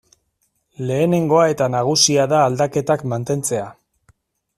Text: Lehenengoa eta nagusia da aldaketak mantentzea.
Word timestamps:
Lehenengoa 0.91 1.43
eta 1.53 1.67
nagusia 1.73 2.25
da 2.31 2.39
aldaketak 2.45 3.05
mantentzea. 3.13 3.69